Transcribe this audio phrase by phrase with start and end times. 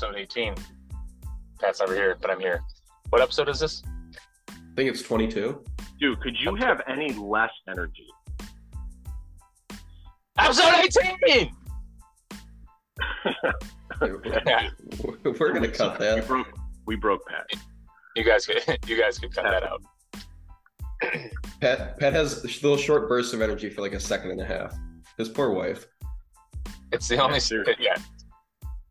[0.00, 0.54] episode 18.
[1.60, 2.62] Pat's never here, but I'm here.
[3.10, 3.82] What episode is this?
[4.48, 5.60] I think it's 22.
[5.98, 8.06] Dude, could you have any less energy?
[10.38, 10.72] Episode
[11.26, 11.50] 18!
[14.00, 14.18] We're
[15.52, 16.24] gonna cut We that.
[16.28, 16.46] broke,
[16.86, 17.46] we broke Pat.
[18.14, 19.82] you guys could you guys could cut that out.
[21.60, 24.72] Pat Pat has little short bursts of energy for like a second and a half.
[25.16, 25.88] His poor wife.
[26.92, 27.74] It's the only Yeah, seriously.
[27.80, 27.96] yeah.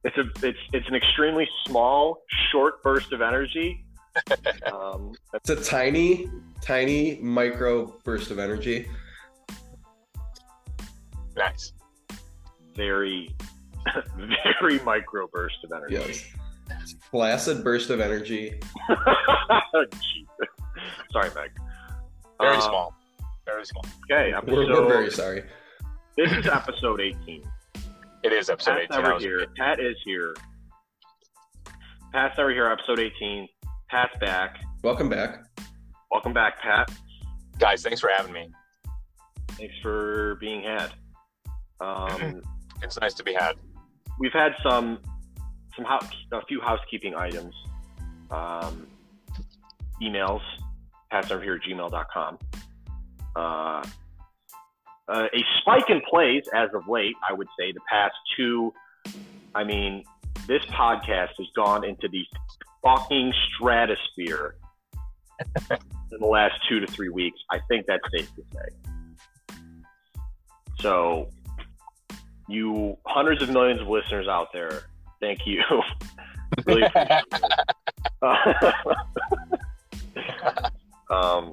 [0.07, 3.84] It's a it's it's an extremely small, short burst of energy.
[4.73, 6.27] Um, It's a tiny,
[6.61, 8.88] tiny micro burst of energy.
[11.35, 11.73] Nice.
[12.75, 13.30] very,
[14.59, 15.93] very micro burst of energy.
[15.95, 16.25] Yes.
[16.81, 18.59] It's a flaccid burst of energy.
[21.11, 21.52] Sorry, Meg.
[22.39, 22.94] Very Uh, small.
[23.45, 23.85] Very small.
[24.11, 25.44] Okay, We're, we're very sorry.
[26.17, 27.44] this is episode 18.
[28.28, 28.97] It is episode Pat's 18.
[28.97, 29.47] I never was- here.
[29.56, 30.33] Pat is here.
[32.11, 33.47] Pat's never here, episode 18.
[33.89, 34.59] Pat's back.
[34.84, 35.45] Welcome back.
[36.11, 36.92] Welcome back, Pat.
[37.58, 38.52] Guys, thanks for having me.
[39.52, 40.92] Thanks for being had.
[41.80, 42.42] Um,
[42.84, 43.56] It's nice to be had.
[44.19, 45.00] we've had some
[45.78, 47.56] some house, a few housekeeping items.
[48.30, 48.88] Um,
[50.03, 50.41] emails,
[51.41, 52.38] here at gmail.com.
[53.38, 53.84] Uh,
[55.09, 58.73] uh, a spike in plays as of late, I would say, the past two.
[59.55, 60.03] I mean,
[60.47, 62.25] this podcast has gone into the
[62.83, 64.55] fucking stratosphere
[65.72, 67.39] in the last two to three weeks.
[67.52, 69.55] I think that's safe to say.
[70.80, 71.30] So,
[72.47, 74.83] you hundreds of millions of listeners out there,
[75.19, 75.63] thank you.
[76.66, 78.31] really appreciate it.
[81.11, 81.52] um,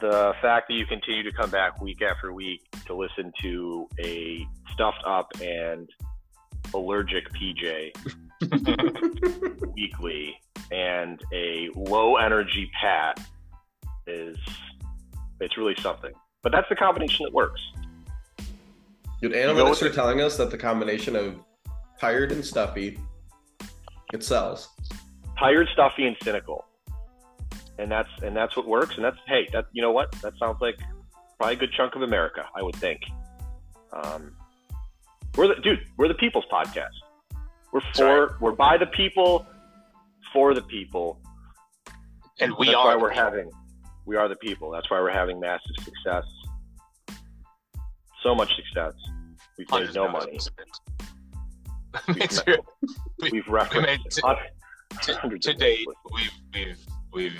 [0.00, 4.46] the fact that you continue to come back week after week to listen to a
[4.72, 5.88] stuffed up and
[6.74, 7.92] allergic PJ
[9.74, 10.36] weekly
[10.70, 13.20] and a low energy Pat
[14.06, 14.36] is
[15.40, 16.12] it's really something.
[16.42, 17.60] But that's the combination that works.
[19.20, 21.36] Dude, go analytics with are telling us that the combination of
[21.98, 22.98] tired and stuffy,
[24.12, 24.68] it sells.
[25.38, 26.64] tired, stuffy, and cynical.
[27.78, 28.96] And that's and that's what works.
[28.96, 30.10] And that's hey, that you know what?
[30.22, 30.78] That sounds like
[31.38, 33.00] probably a good chunk of America, I would think.
[33.92, 34.34] Um,
[35.36, 35.80] we're the dude.
[35.98, 36.86] We're the people's podcast.
[37.72, 38.36] We're for.
[38.40, 39.46] We're by the people,
[40.32, 41.20] for the people.
[42.40, 43.24] and we that's are why the we're people.
[43.24, 43.50] having.
[44.06, 44.70] We are the people.
[44.70, 46.24] That's why we're having massive success.
[48.22, 48.94] So much success.
[49.58, 50.26] We've made no money.
[50.26, 50.50] millions.
[52.08, 52.56] It's true.
[53.20, 56.78] We've We referenced made to, hun- to, to date, we've we've
[57.12, 57.34] we've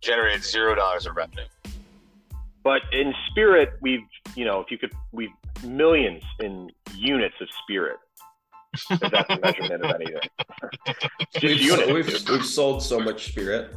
[0.00, 1.44] generated zero dollars of revenue.
[2.62, 4.00] but in spirit we've
[4.36, 5.30] you know if you could we've
[5.64, 7.96] millions in units of spirit
[8.90, 10.16] if that's a measurement of anything
[11.34, 13.74] just We've, units we've, we've sold so much spirit.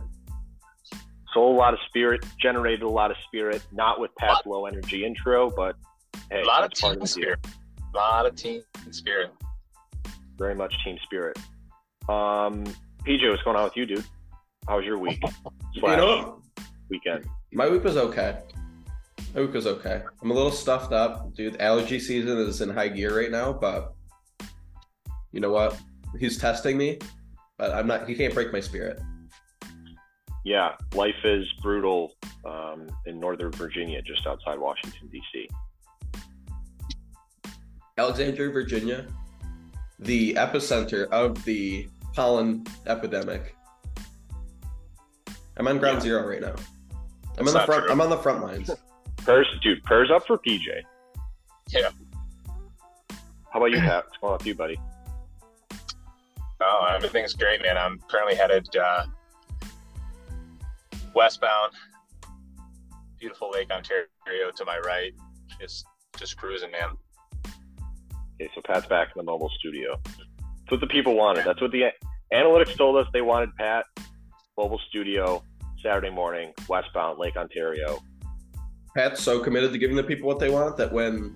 [1.34, 5.06] sold a lot of spirit generated a lot of spirit not with pat's low energy
[5.06, 5.76] intro but
[6.30, 7.12] hey a lot of that's part team the deal.
[7.14, 7.40] spirit.
[7.94, 8.62] A lot of team
[8.92, 9.32] spirit.
[10.38, 11.38] very much team spirit
[12.10, 12.64] um
[13.06, 14.06] pj what's going on with you dude
[14.68, 15.22] how was your week
[15.74, 16.42] You know,
[16.90, 18.40] weekend my week was okay.
[19.34, 20.02] My week was okay.
[20.22, 21.60] I'm a little stuffed up, dude.
[21.62, 23.94] Allergy season is in high gear right now, but
[25.32, 25.78] you know what?
[26.20, 27.00] He's testing me,
[27.58, 28.08] but I'm not.
[28.10, 29.00] He can't break my spirit.
[30.44, 32.12] yeah life is brutal
[32.46, 35.48] um, in northern virginia just outside washington d.c
[37.98, 39.06] Alexandria, Virginia,
[40.00, 43.56] the epicenter of the pollen epidemic.
[45.62, 46.02] I'm on ground Yeah.
[46.02, 46.56] zero right now.
[47.38, 47.84] I'm That's on the front.
[47.84, 47.92] true.
[47.92, 48.72] I'm on the front lines.
[49.18, 50.82] prayers dude prayers up for pj
[51.70, 51.92] Yeah.
[53.52, 54.06] How about you, Pat?
[54.06, 54.80] What's going on with you, buddy?
[56.62, 57.78] Oh, everything's great, man.
[57.78, 59.06] I'm currently headed uh,
[61.14, 61.74] westbound.
[63.20, 64.08] Beautiful Lake Ontario
[64.56, 65.14] to my right.
[65.60, 65.86] Just
[66.18, 66.98] just cruising, man.
[68.42, 70.00] Okay, so Pat's back in the mobile studio.
[70.06, 71.46] That's what the people wanted.
[71.46, 71.92] That's what the
[72.34, 73.56] analytics told us they wanted.
[73.58, 73.86] Pat,
[74.58, 75.44] mobile studio,
[75.82, 78.00] Saturday morning, westbound Lake Ontario.
[78.96, 81.36] Pat's so committed to giving the people what they want that when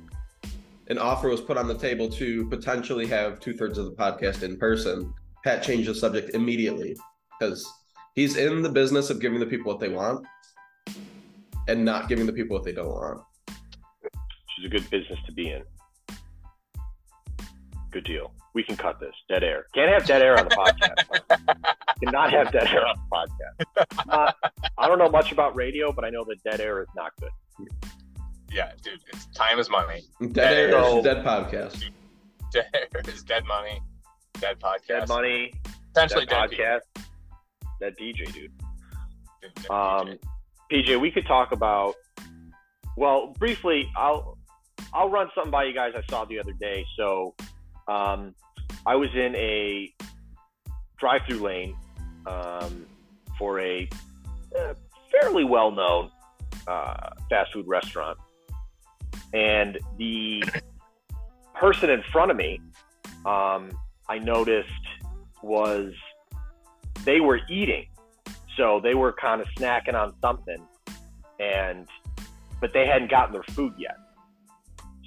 [0.87, 4.43] an offer was put on the table to potentially have two thirds of the podcast
[4.43, 5.13] in person,
[5.43, 6.95] Pat changed the subject immediately
[7.39, 7.65] because
[8.13, 10.25] he's in the business of giving the people what they want
[11.67, 13.21] and not giving the people what they don't want.
[13.47, 14.13] Which
[14.59, 15.63] is a good business to be in.
[17.91, 18.33] Good deal.
[18.53, 19.13] We can cut this.
[19.29, 19.67] Dead air.
[19.73, 21.74] Can't have dead air on the podcast.
[22.03, 23.85] Cannot have dead air on the podcast.
[24.09, 24.31] Uh,
[24.77, 27.29] I don't know much about radio, but I know that dead air is not good.
[28.51, 28.99] Yeah, dude.
[29.13, 30.03] It's time is money.
[30.31, 31.83] Dead air So- is dead podcast.
[32.51, 33.81] Dead air is dead money.
[34.39, 34.87] Dead podcast.
[34.87, 35.53] Dead Money,
[35.95, 37.03] Essentially that dead podcast,
[37.79, 38.51] that DJ dude.
[39.41, 39.53] DJ.
[39.55, 40.19] Dead Um, DJ.
[40.71, 41.95] PJ, we could talk about.
[42.97, 44.37] Well, briefly, I'll
[44.93, 46.85] I'll run something by you guys I saw the other day.
[46.97, 47.35] So,
[47.87, 48.33] um,
[48.85, 49.93] I was in a
[50.97, 51.75] drive-through lane
[52.27, 52.85] um,
[53.37, 53.87] for a
[54.57, 54.73] uh,
[55.11, 56.09] fairly well-known
[56.67, 58.17] uh, fast food restaurant,
[59.33, 60.43] and the
[61.53, 62.59] person in front of me,
[63.25, 63.71] um,
[64.07, 64.69] I noticed
[65.41, 65.93] was
[67.03, 67.85] they were eating.
[68.57, 70.57] So they were kind of snacking on something
[71.39, 71.87] and
[72.61, 73.97] but they hadn't gotten their food yet.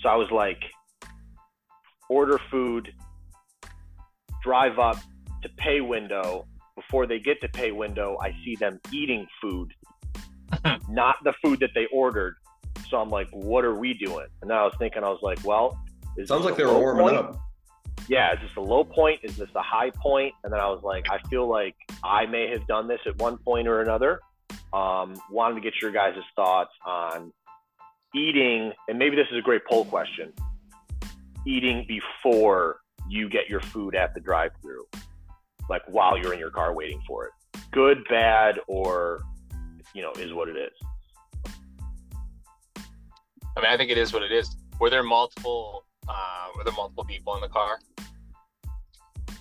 [0.02, 0.62] So i was like
[2.08, 2.92] order food
[4.42, 4.96] drive up
[5.42, 6.46] to pay window
[6.80, 9.72] before they get to pay window i see them eating food
[10.88, 12.34] not the food that they ordered
[12.88, 15.38] so i'm like what are we doing and then i was thinking i was like
[15.44, 15.78] well
[16.16, 17.16] is Sounds like they were low warming point?
[17.16, 17.36] up.
[18.08, 19.20] yeah, is this a low point?
[19.22, 20.34] Is this a high point?
[20.42, 23.38] And then I was like, I feel like I may have done this at one
[23.38, 24.20] point or another.
[24.72, 27.32] Um, wanted to get your guys' thoughts on
[28.16, 30.32] eating, and maybe this is a great poll question
[31.46, 34.84] eating before you get your food at the drive through,
[35.68, 37.32] like while you're in your car waiting for it.
[37.70, 39.22] Good, bad, or,
[39.94, 40.72] you know, is what it is.
[43.56, 44.56] I mean, I think it is what it is.
[44.80, 45.84] Were there multiple?
[46.08, 47.78] Uh, were there multiple people in the car?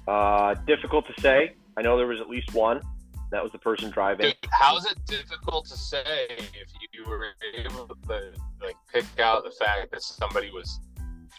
[0.08, 1.56] Uh, difficult to say.
[1.78, 2.82] I know there was at least one.
[3.30, 4.28] That was the person driving.
[4.28, 7.26] Dude, how's it difficult to say if you were
[7.56, 8.32] able to
[8.62, 10.80] like pick out the fact that somebody was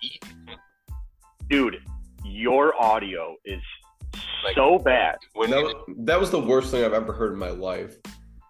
[0.03, 0.59] eating?
[1.49, 1.79] Dude,
[2.25, 3.63] your audio is
[4.45, 5.17] Like- so bad.
[5.35, 7.97] When That was, that was the worst thing I've ever heard in my life.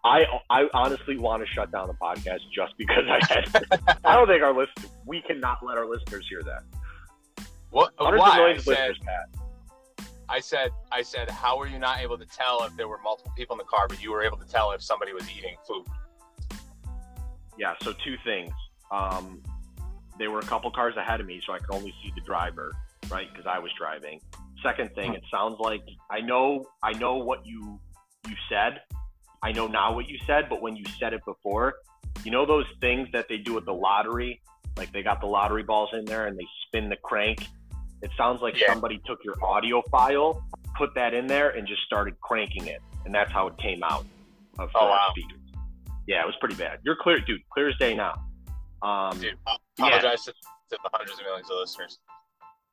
[0.05, 3.99] I I honestly want to shut down the podcast just because I had.
[4.05, 4.73] I don't think our list.
[5.07, 7.45] We cannot let our listeners hear that.
[7.71, 7.93] what?
[7.99, 8.53] Hundreds Why?
[8.53, 10.07] I said, Pat.
[10.31, 13.33] I said, I said, how were you not able to tell if there were multiple
[13.37, 15.87] people in the car, but you were able to tell if somebody was eating food?
[17.59, 17.75] Yeah.
[17.83, 18.53] So two things.
[18.91, 19.43] Um,
[20.19, 22.73] there were a couple cars ahead of me, so I could only see the driver,
[23.11, 23.29] right?
[23.33, 24.21] Because I was driving.
[24.63, 27.81] Second thing, it sounds like I know I know what you
[28.29, 28.81] you said.
[29.43, 31.75] I know now what you said, but when you said it before,
[32.25, 34.41] you know those things that they do with the lottery,
[34.77, 37.47] like they got the lottery balls in there and they spin the crank.
[38.03, 38.73] It sounds like Yeah.
[38.73, 40.45] somebody took your audio file,
[40.77, 44.05] put that in there, and just started cranking it, and that's how it came out
[44.59, 45.09] of Oh, wow.
[45.11, 45.39] speakers.
[46.09, 46.81] Yeah, it was pretty bad.
[46.85, 47.41] You're clear, dude.
[47.51, 48.15] Clear as day now.
[48.83, 49.87] Um, Dude, I Yeah.
[49.87, 51.99] apologize to, to the hundreds of millions of listeners.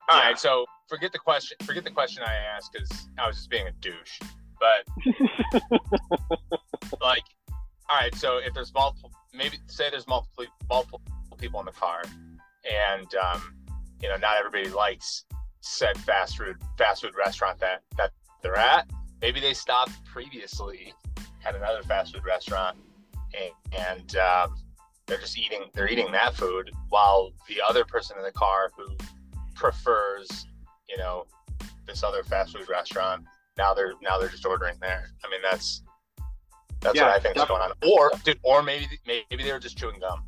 [0.10, 0.36] All right, Yeah.
[0.36, 1.57] so forget the question.
[1.63, 4.19] Forget the question I asked because I was just being a douche.
[4.60, 4.86] But
[7.02, 7.24] like,
[7.90, 11.02] all right, so if there's multiple, maybe say there's multiple multiple
[11.38, 12.04] people in the car,
[12.90, 13.56] and um,
[14.02, 15.25] you know not everybody likes
[15.62, 18.12] said fast food fast food restaurant that that
[18.42, 18.90] they're at.
[19.22, 20.94] Maybe they stopped previously
[21.46, 22.78] at another fast food restaurant,
[23.34, 24.56] and, and um,
[25.07, 28.96] they're just eating they're eating that food while the other person in the car who
[29.56, 30.46] prefers
[30.90, 31.25] you know
[31.88, 33.24] this other fast food restaurant
[33.57, 35.81] now they're now they're just ordering there i mean that's
[36.81, 39.59] that's Yeah, what i think is going on or dude or maybe maybe they were
[39.59, 40.24] just chewing gum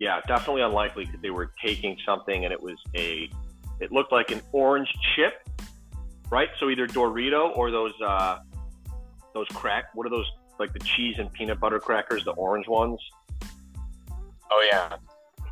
[0.00, 3.28] Yeah, definitely unlikely because they were taking something and it was a,
[3.80, 5.34] it looked like an orange chip,
[6.30, 6.48] right?
[6.60, 8.38] So either Dorito or those, uh,
[9.34, 9.86] those crack.
[9.94, 10.30] What are those?
[10.60, 13.00] Like the cheese and peanut butter crackers, the orange ones.
[14.52, 14.96] oh yeah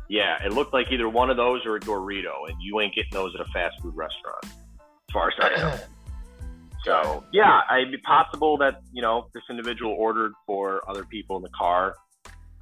[0.09, 3.11] Yeah, it looked like either one of those or a Dorito, and you ain't getting
[3.11, 5.77] those at a fast food restaurant, as far as I know.
[6.85, 11.43] So yeah, it'd be possible that you know this individual ordered for other people in
[11.43, 11.95] the car.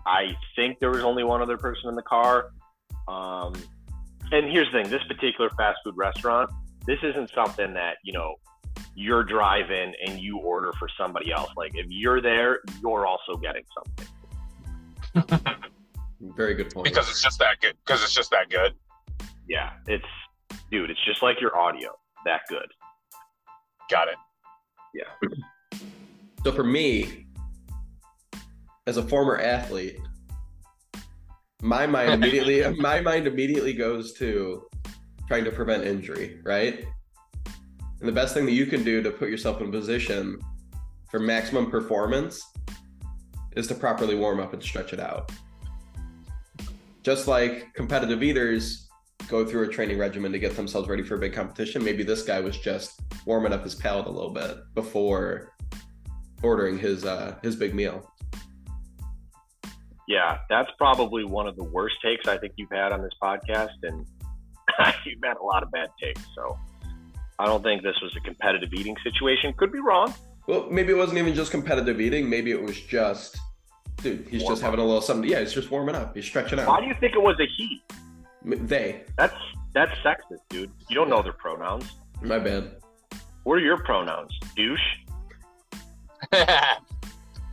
[0.07, 2.47] I think there was only one other person in the car.
[3.07, 3.53] Um,
[4.31, 6.49] and here's the thing: this particular fast food restaurant,
[6.87, 8.35] this isn't something that you know
[8.95, 11.51] you're driving and you order for somebody else.
[11.55, 13.63] Like if you're there, you're also getting
[15.13, 15.47] something.
[16.35, 16.85] Very good point.
[16.85, 18.73] because it's just that good because it's just that good
[19.47, 20.05] Yeah, it's
[20.71, 21.89] dude, it's just like your audio,
[22.25, 22.67] that good.
[23.89, 24.15] got it
[24.93, 25.29] Yeah.
[26.43, 27.25] So for me,
[28.85, 29.97] as a former athlete,
[31.61, 34.67] my mind immediately my mind immediately goes to
[35.27, 36.85] trying to prevent injury, right?
[37.99, 40.37] And the best thing that you can do to put yourself in position
[41.09, 42.39] for maximum performance
[43.55, 45.31] is to properly warm up and stretch it out.
[47.05, 48.89] Just like competitive eaters
[49.27, 52.23] go through a training regimen to get themselves ready for a big competition, maybe this
[52.23, 55.53] guy was just warming up his palate a little bit before
[56.41, 58.11] ordering his uh his big meal.
[60.07, 63.77] Yeah, that's probably one of the worst takes I think you've had on this podcast,
[63.83, 64.03] and
[65.05, 66.23] you've had a lot of bad takes.
[66.33, 66.57] So
[67.37, 69.53] I don't think this was a competitive eating situation.
[69.57, 70.11] Could be wrong.
[70.47, 72.27] Well, maybe it wasn't even just competitive eating.
[72.27, 73.37] Maybe it was just,
[73.97, 75.29] dude, he's Warm just having a little something.
[75.29, 76.15] Yeah, he's just warming up.
[76.15, 76.67] He's stretching out.
[76.67, 77.81] Why do you think it was a he?
[78.43, 79.33] They, That's
[79.73, 80.71] that's sexist, dude.
[80.89, 81.85] You don't know their pronouns.
[82.21, 82.75] my bad.
[83.43, 84.31] What are your pronouns?
[84.55, 84.79] Douche.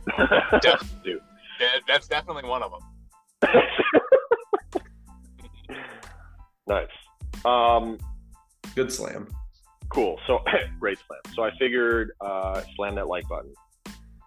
[0.05, 1.21] That- dude.
[1.87, 3.61] that's definitely one of them.
[6.67, 6.87] nice.
[7.45, 7.97] Um,
[8.75, 9.27] Good slam.
[9.89, 10.19] cool.
[10.27, 10.39] So
[10.79, 11.19] great slam.
[11.35, 13.53] So I figured uh, slam that like button.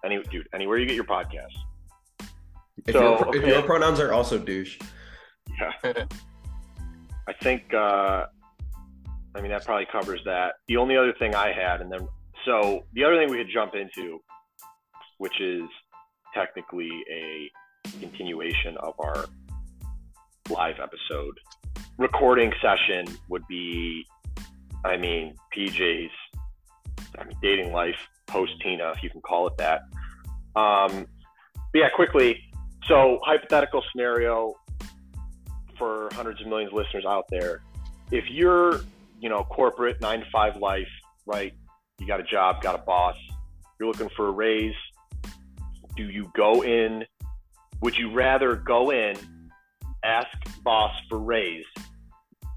[0.04, 1.52] Any dude, anywhere you get your podcast.
[2.86, 4.78] If, So, your, if your pronouns are also douche,
[5.58, 5.94] Yeah.
[7.28, 8.26] I think uh,
[9.34, 10.54] I mean that probably covers that.
[10.68, 12.06] The only other thing I had, and then
[12.44, 14.20] so the other thing we could jump into,
[15.18, 15.64] which is
[16.34, 17.50] technically a
[18.00, 19.26] continuation of our
[20.50, 21.34] live episode
[21.98, 24.06] recording session, would be,
[24.84, 26.12] I mean, PJ's,
[27.18, 29.80] I mean, dating life post Tina, if you can call it that.
[30.54, 31.06] Um,
[31.72, 32.40] but yeah, quickly.
[32.88, 34.54] So hypothetical scenario
[35.76, 37.62] for hundreds of millions of listeners out there.
[38.10, 38.80] If you're,
[39.20, 40.88] you know, corporate nine to five life,
[41.26, 41.52] right?
[41.98, 43.16] You got a job, got a boss,
[43.78, 44.74] you're looking for a raise.
[45.96, 47.04] Do you go in?
[47.80, 49.16] Would you rather go in,
[50.04, 50.28] ask
[50.62, 51.64] boss for raise,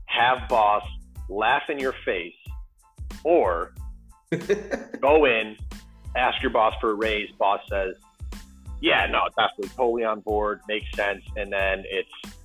[0.05, 0.83] have boss
[1.29, 2.35] laugh in your face,
[3.23, 3.73] or
[5.01, 5.57] go in,
[6.15, 7.95] ask your boss for a raise, boss says,
[8.81, 12.35] yeah, no, definitely, totally on board, makes sense, and then it's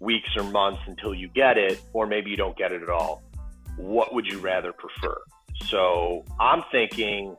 [0.00, 3.22] weeks or months until you get it, or maybe you don't get it at all.
[3.76, 5.16] What would you rather prefer?
[5.66, 7.36] So I'm thinking,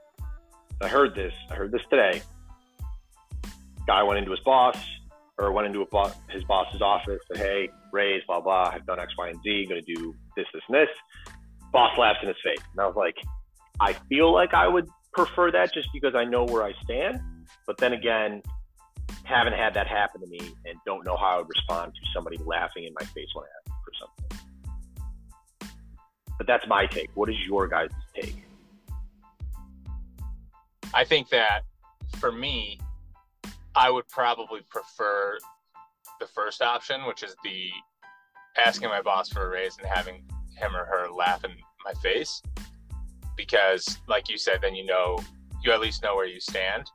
[0.82, 2.22] I heard this, I heard this today.
[3.86, 4.77] Guy went into his boss,
[5.38, 5.86] or went into
[6.29, 9.82] his boss's office, said, hey, raise, blah, blah, I've done X, Y, and Z, gonna
[9.82, 10.89] do this, this, and this.
[11.72, 12.63] Boss laughs in his face.
[12.72, 13.15] And I was like,
[13.79, 17.20] I feel like I would prefer that just because I know where I stand.
[17.67, 18.41] But then again,
[19.24, 22.38] haven't had that happen to me and don't know how I would respond to somebody
[22.45, 24.25] laughing in my face when I ask for something.
[26.38, 27.10] But that's my take.
[27.15, 28.43] What is your guys' take?
[30.93, 31.62] I think that
[32.17, 32.79] for me,
[33.75, 35.38] I would probably prefer
[36.19, 37.69] the first option, which is the
[38.63, 40.24] asking my boss for a raise and having
[40.57, 41.51] him or her laugh in
[41.84, 42.41] my face.
[43.36, 45.19] Because, like you said, then you know,
[45.63, 46.89] you at least know where you stand.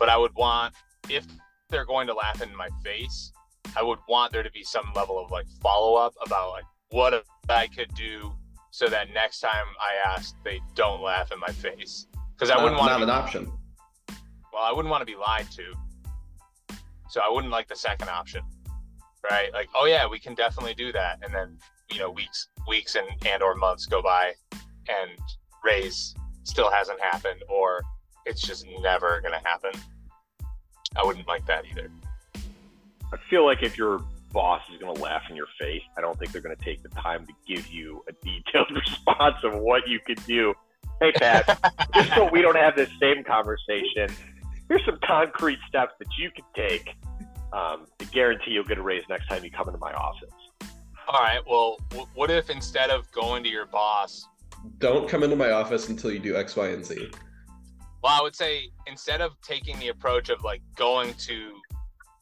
[0.00, 0.74] But I would want,
[1.08, 1.24] if
[1.68, 3.30] they're going to laugh in my face,
[3.76, 7.24] I would want there to be some level of like follow up about like what
[7.48, 8.32] I could do
[8.70, 12.06] so that next time I ask, they don't laugh in my face.
[12.34, 13.52] Because I wouldn't want not an option.
[14.52, 16.76] well, I wouldn't want to be lied to.
[17.08, 18.42] So I wouldn't like the second option.
[19.30, 19.52] Right?
[19.52, 21.18] Like, oh yeah, we can definitely do that.
[21.22, 21.58] And then,
[21.92, 24.32] you know, weeks weeks and and or months go by
[24.88, 25.18] and
[25.62, 26.14] raise
[26.44, 27.82] still hasn't happened or
[28.26, 29.72] it's just never gonna happen.
[30.96, 31.90] I wouldn't like that either.
[33.12, 34.00] I feel like if your
[34.32, 36.82] boss is going to laugh in your face, I don't think they're going to take
[36.82, 40.54] the time to give you a detailed response of what you could do.
[41.00, 41.58] Hey, Pat,
[41.94, 44.08] just so we don't have this same conversation,
[44.68, 46.88] here's some concrete steps that you can take
[47.52, 50.30] um, to guarantee you'll get a raise next time you come into my office.
[51.08, 51.40] All right.
[51.48, 54.24] Well, w- what if instead of going to your boss,
[54.78, 57.10] Don't come into my office until you do X, Y, and Z.
[58.02, 61.52] well, I would say instead of taking the approach of like going to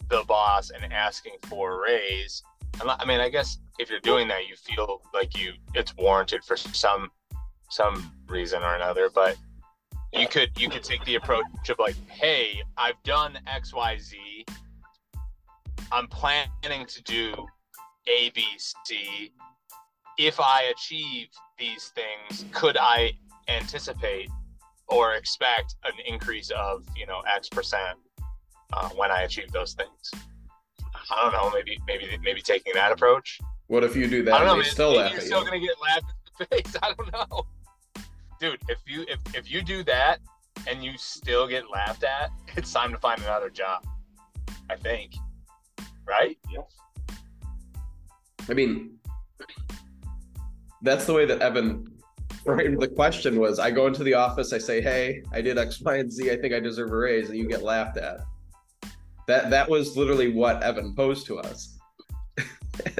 [0.08, 2.42] the boss and asking for a raise,
[2.80, 6.56] I mean, I guess if you're doing that, you feel like you it's warranted for
[6.56, 7.10] some
[7.70, 9.10] some reason or another.
[9.14, 9.36] But
[10.12, 14.46] you could you could take the approach of like, hey, I've done X, Y, Z.
[15.92, 17.46] I'm planning to do
[18.06, 19.32] A, B, C.
[20.18, 23.12] If I achieve these things, could I
[23.48, 24.28] anticipate
[24.88, 27.98] or expect an increase of you know X percent
[28.72, 30.10] uh, when I achieve those things?
[31.10, 31.50] I don't know.
[31.50, 33.38] Maybe maybe maybe taking that approach.
[33.68, 34.52] What if you do I that don't know.
[34.54, 34.70] they man.
[34.70, 35.44] still Maybe laugh you're still you?
[35.46, 36.76] gonna get laughed in the face.
[36.82, 37.46] I don't know,
[38.40, 38.60] dude.
[38.68, 40.18] If you if if you do that
[40.66, 43.86] and you still get laughed at, it's time to find another job.
[44.70, 45.14] I think,
[46.06, 46.36] right?
[46.50, 46.64] Yes.
[48.50, 48.98] I mean,
[50.82, 51.86] that's the way that Evan
[52.44, 55.80] framed the question was I go into the office, I say, Hey, I did X,
[55.80, 58.20] Y, and Z, I think I deserve a raise, and you get laughed at.
[59.26, 61.78] That that was literally what Evan posed to us.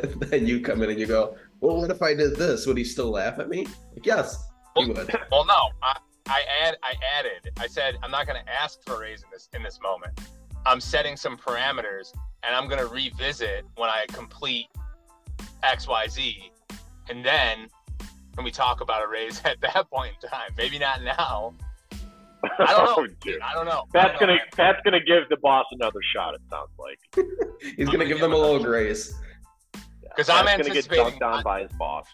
[0.03, 2.67] and then you come in and you go, Well, what if I did this?
[2.67, 3.67] Would he still laugh at me?
[3.95, 5.15] Like, yes, he would.
[5.31, 7.53] Well, no, I, I add I added.
[7.59, 10.19] I said I'm not going to ask for a raise in this in this moment.
[10.67, 14.67] I'm setting some parameters, and I'm going to revisit when I complete
[15.63, 16.53] X Y Z,
[17.09, 17.69] and then
[18.39, 20.53] can we talk about a raise at that point in time?
[20.57, 21.55] Maybe not now.
[22.61, 22.95] I don't know.
[22.99, 23.21] Oh, dude.
[23.21, 23.41] dude.
[23.41, 23.85] I don't know.
[23.93, 24.41] I Pat's don't know, gonna man.
[24.53, 26.35] Pat's gonna give the boss another shot.
[26.35, 27.27] It sounds like
[27.77, 29.13] He's gonna give them a little grace.
[30.03, 31.19] Because I'm Pat's gonna get anticipating.
[31.19, 32.07] dunked on by his boss.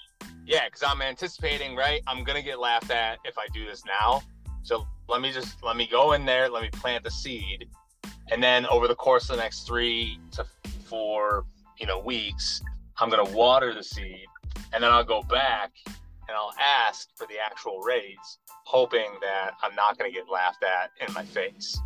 [0.46, 2.00] Yeah, because I'm anticipating, right?
[2.06, 4.22] I'm gonna get laughed at if I do this now.
[4.62, 7.68] So let me just let me go in there, let me plant the seed,
[8.30, 10.46] and then over the course of the next three to
[10.86, 11.44] four,
[11.78, 12.62] you know, weeks,
[12.96, 14.24] I'm gonna water the seed,
[14.72, 15.70] and then I'll go back
[16.28, 16.52] and I'll
[16.86, 21.24] ask for the actual raise, hoping that I'm not gonna get laughed at in my
[21.24, 21.78] face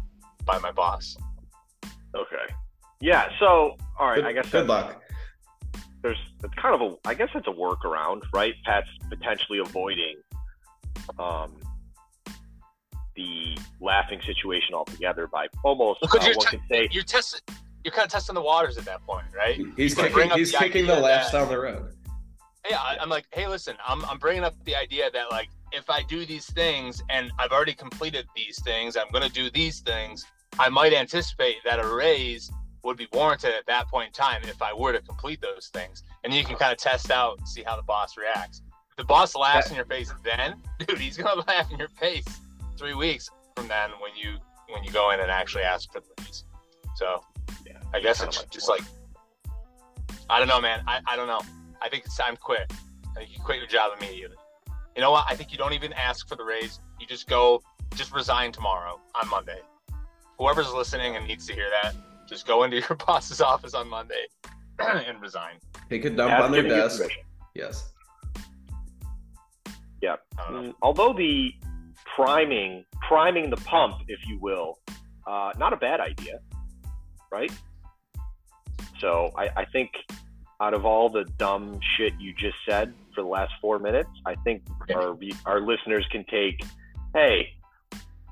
[0.44, 1.16] by my boss.
[2.14, 2.54] Okay.
[3.00, 3.28] Yeah.
[3.38, 4.16] So all right.
[4.16, 5.02] Good, I guess good that's- luck.
[6.02, 8.54] there's it's kind of a I guess it's a workaround, right?
[8.64, 10.16] Pat's potentially avoiding
[11.18, 11.56] um,
[13.16, 17.40] the laughing situation altogether by almost Because uh, you're one t- could say You're testing.
[17.84, 19.58] You're kind of testing the waters at that point, right?
[19.76, 20.30] He's gonna kicking.
[20.32, 21.94] He's the kicking the laughs that- down the road.
[22.64, 26.02] I, I'm like, hey, listen, I'm, I'm bringing up the idea that like if I
[26.02, 30.24] do these things and I've already completed these things, I'm gonna do these things.
[30.58, 32.50] I might anticipate that a raise
[32.84, 36.02] would be warranted at that point in time if I were to complete those things,
[36.24, 38.62] and you can kind of test out and see how the boss reacts.
[38.90, 42.24] If the boss laughs in your face, then dude, he's gonna laugh in your face
[42.76, 44.38] three weeks from then when you
[44.68, 46.44] when you go in and actually ask for the raise.
[46.96, 47.22] So
[47.66, 48.82] Yeah, I guess it's like just like
[50.30, 50.82] I don't know, man.
[50.86, 51.40] I, I don't know.
[51.82, 52.72] I think it's time to quit.
[53.16, 54.36] I think you quit your job immediately.
[54.96, 55.26] You know what?
[55.28, 56.80] I think you don't even ask for the raise.
[57.00, 57.62] You just go,
[57.94, 59.60] just resign tomorrow on Monday.
[60.38, 61.94] Whoever's listening and needs to hear that,
[62.28, 64.26] just go into your boss's office on Monday
[64.78, 65.54] and resign.
[65.88, 67.02] He could dump Pat's on their desk.
[67.54, 67.92] Yes.
[70.00, 70.16] Yeah.
[70.50, 71.52] Mm, Although the
[72.14, 74.78] priming priming the pump, if you will,
[75.26, 76.40] uh, not a bad idea,
[77.32, 77.50] right?
[78.98, 79.90] So I, I think
[80.60, 84.34] out of all the dumb shit you just said for the last four minutes, I
[84.44, 84.96] think Yeah.
[84.96, 85.16] our
[85.46, 86.60] our listeners can take,
[87.14, 87.54] hey,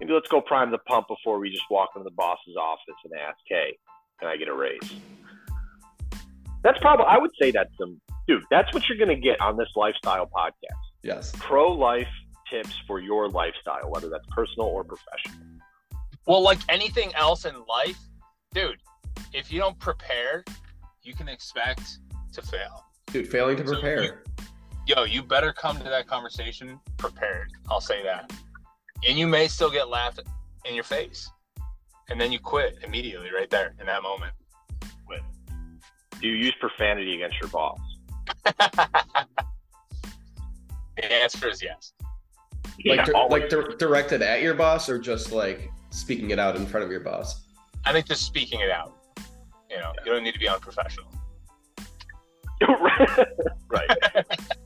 [0.00, 3.12] maybe let's go prime the pump before we just walk into the boss's office and
[3.20, 3.78] ask, hey,
[4.18, 4.96] can I get a raise?
[6.62, 8.42] That's probably I would say that's some dude.
[8.50, 11.32] That's what you're gonna get on this lifestyle podcast Yes.
[11.38, 12.08] pro life
[12.50, 15.46] tips for your lifestyle, whether that's personal or professional.
[16.26, 17.98] Well, like anything else in life,
[18.52, 18.80] dude,
[19.32, 20.44] if you don't prepare,
[21.02, 21.98] you can expect
[22.36, 22.84] to fail.
[23.08, 24.22] Dude, failing to So prepare.
[24.86, 27.48] yo, you better come to that conversation prepared.
[27.70, 28.32] I'll say that.
[29.06, 30.20] And you may still get laughed
[30.64, 31.30] in your face.
[32.08, 34.32] And then you quit immediately right there in that moment.
[36.18, 37.78] Do you use profanity against your boss?
[40.96, 41.92] the answer is yes.
[42.64, 43.42] Like, Yeah, dir- always.
[43.42, 46.90] like dir- directed at your boss, or just like speaking it out in front of
[46.90, 47.44] your boss.
[47.84, 48.94] I think just speaking it out.
[49.70, 51.10] You know, you don't need to be unprofessional.
[53.68, 53.88] right.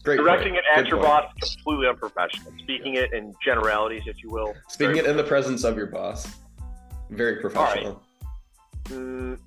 [0.05, 0.19] Great.
[0.19, 0.65] Directing point.
[0.65, 1.09] it at Good your point.
[1.09, 2.53] boss completely unprofessional.
[2.63, 4.55] Speaking it in generalities, if you will.
[4.69, 6.37] Speaking it in the presence of your boss.
[7.11, 8.03] Very professional.
[8.85, 9.39] Mm,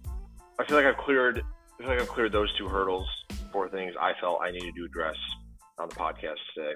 [0.59, 1.41] I feel like I've cleared.
[1.79, 3.07] I feel like I've cleared those two hurdles.
[3.51, 5.15] Four things I felt I needed to address
[5.79, 6.73] on the podcast today.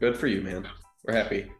[0.00, 0.66] Good for you, man.
[1.04, 1.50] We're happy.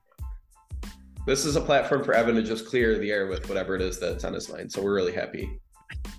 [1.26, 3.98] This is a platform for Evan to just clear the air with whatever it is
[3.98, 4.70] that's on his mind.
[4.70, 5.58] So we're really happy.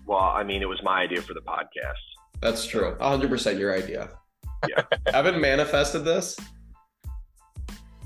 [0.05, 1.93] Well, I mean, it was my idea for the podcast.
[2.41, 2.95] That's true.
[2.99, 4.09] 100% your idea.
[4.67, 4.83] Yeah.
[5.13, 6.37] Evan manifested this.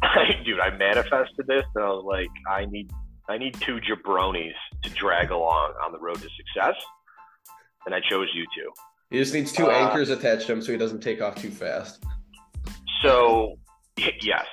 [0.46, 2.90] Dude, I manifested this, and I was like, I need,
[3.28, 6.76] I need two jabronis to drag along on the road to success,
[7.86, 8.72] and I chose you two.
[9.10, 11.50] He just needs two Uh, anchors attached to him so he doesn't take off too
[11.50, 12.04] fast.
[13.02, 13.58] So,
[14.22, 14.46] yes,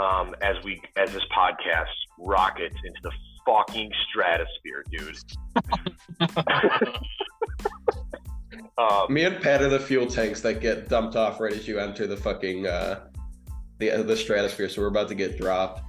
[0.00, 1.86] um, as we as this podcast
[2.18, 3.12] rockets into the
[3.44, 5.18] fucking stratosphere, dude.
[8.78, 11.78] Um, Me and Pat are the fuel tanks that get dumped off right as you
[11.78, 13.00] enter the fucking uh,
[13.78, 14.68] the the stratosphere.
[14.68, 15.82] So we're about to get dropped.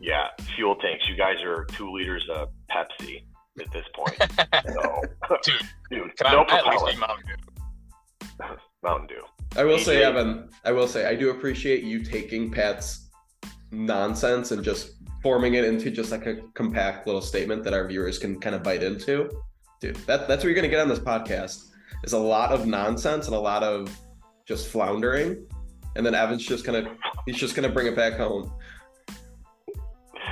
[0.00, 1.04] yeah, fuel tanks.
[1.08, 3.24] You guys are two liters of Pepsi
[3.60, 4.16] at this point.
[4.72, 5.00] So,
[5.44, 5.54] Dude,
[5.90, 8.56] dude, Can no I at least be Mountain Dew?
[8.82, 9.22] Mountain Dew.
[9.56, 10.02] I will say, AJ.
[10.02, 13.10] Evan, I will say, I do appreciate you taking Pat's
[13.70, 18.18] nonsense and just forming it into just like a compact little statement that our viewers
[18.18, 19.30] can kind of bite into.
[19.80, 21.70] Dude, that, that's what you're going to get on this podcast
[22.02, 23.94] is a lot of nonsense and a lot of
[24.46, 25.46] just floundering.
[25.96, 26.90] And then Evan's just going to,
[27.26, 28.52] he's just going to bring it back home.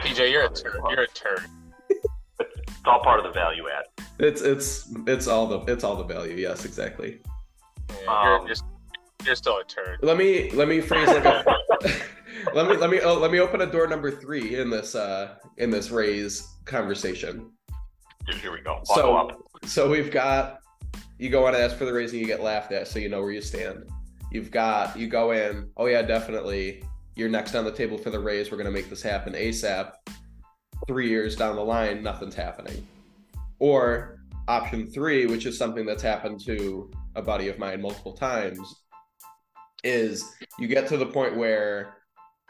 [0.02, 0.80] PJ, you're a turd.
[0.90, 1.42] You're a turd.
[1.88, 4.04] It's all part of the value add.
[4.18, 6.34] It's, it's, it's all the, it's all the value.
[6.36, 7.20] Yes, exactly.
[7.90, 8.64] Yeah, you're Um, just
[9.24, 10.00] you're still a turd.
[10.02, 11.44] Let me, let me phrase like a,
[12.54, 15.36] let me, let me, oh, let me open a door number three in this, uh,
[15.58, 17.52] in this raise conversation.
[18.40, 18.80] Here we go.
[18.84, 19.38] So- up.
[19.64, 20.58] So we've got
[21.22, 23.08] you go on and ask for the raise and you get laughed at, so you
[23.08, 23.88] know where you stand.
[24.32, 25.70] You've got you go in.
[25.76, 26.82] Oh yeah, definitely.
[27.14, 28.50] You're next on the table for the raise.
[28.50, 29.92] We're gonna make this happen ASAP.
[30.88, 32.84] Three years down the line, nothing's happening.
[33.60, 38.82] Or option three, which is something that's happened to a buddy of mine multiple times,
[39.84, 40.24] is
[40.58, 41.98] you get to the point where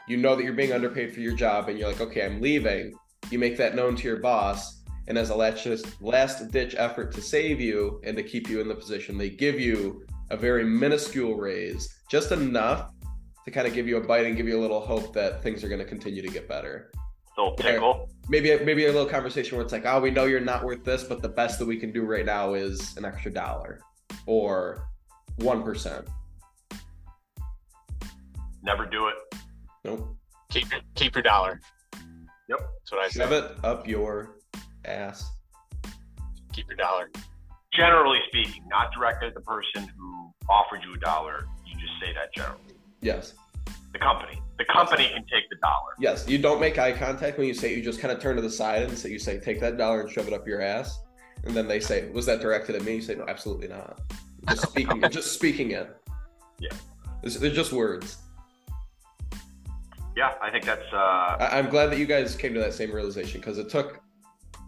[0.07, 2.91] you know that you're being underpaid for your job and you're like, okay, I'm leaving.
[3.29, 5.67] You make that known to your boss, and as a last
[6.01, 9.59] last ditch effort to save you and to keep you in the position, they give
[9.59, 12.91] you a very minuscule raise, just enough
[13.45, 15.63] to kind of give you a bite and give you a little hope that things
[15.63, 16.91] are going to continue to get better.
[17.37, 18.09] Little tickle.
[18.29, 21.03] Maybe maybe a little conversation where it's like, oh, we know you're not worth this,
[21.03, 23.79] but the best that we can do right now is an extra dollar
[24.27, 24.87] or
[25.37, 26.07] one percent.
[28.61, 29.15] Never do it.
[29.83, 30.15] Nope.
[30.49, 31.59] Keep your keep your dollar.
[32.47, 32.59] Yep.
[32.59, 34.37] That's what I Shove it up your
[34.85, 35.29] ass.
[36.53, 37.09] Keep your dollar.
[37.73, 41.47] Generally speaking, not directed at the person who offered you a dollar.
[41.65, 42.59] You just say that generally.
[43.01, 43.33] Yes.
[43.91, 44.41] The company.
[44.59, 45.91] The company can take the dollar.
[45.99, 46.27] Yes.
[46.27, 47.77] You don't make eye contact when you say it.
[47.77, 50.01] You just kind of turn to the side and say you say, take that dollar
[50.01, 50.99] and shove it up your ass.
[51.45, 52.95] And then they say, Was that directed at me?
[52.95, 53.99] You say, No, absolutely not.
[54.49, 55.95] Just speaking just speaking it.
[56.59, 56.69] Yeah.
[57.23, 58.17] It's- They're just words.
[60.15, 60.97] Yeah, I think that's uh
[61.39, 63.99] I- I'm glad that you guys came to that same realization because it took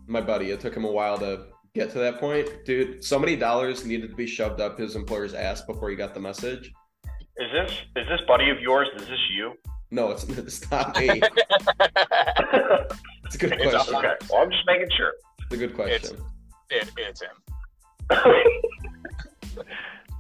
[0.07, 2.47] my buddy, it took him a while to get to that point.
[2.65, 6.13] Dude, so many dollars needed to be shoved up his employer's ass before he got
[6.13, 6.71] the message.
[7.37, 8.87] is this is this buddy of yours?
[8.95, 9.53] Is this you?
[9.91, 11.21] No, it's, it's not me.
[13.25, 13.95] It's a good It's question.
[13.95, 14.13] okay.
[14.29, 15.13] Well, I'm just making sure.
[15.45, 16.15] It's a good question.
[16.69, 17.29] it, it's him.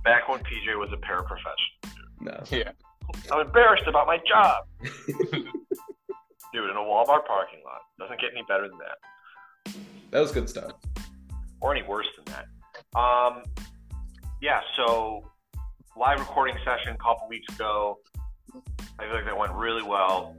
[0.03, 1.93] Back when PJ was a paraprofessional.
[2.19, 2.43] No.
[2.49, 2.71] Yeah.
[3.31, 4.63] I'm embarrassed about my job.
[6.51, 7.81] Dude, in a Walmart parking lot.
[7.99, 8.97] Doesn't get any better than that.
[10.11, 10.73] That was good stuff.
[11.61, 12.99] Or any worse than that.
[12.99, 13.43] Um
[14.41, 15.31] yeah, so
[15.97, 17.99] live recording session a couple weeks ago.
[18.99, 20.35] I feel like that went really well.